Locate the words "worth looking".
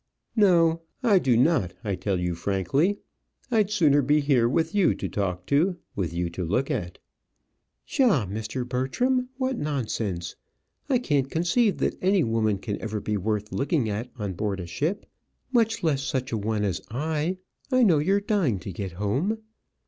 13.15-13.89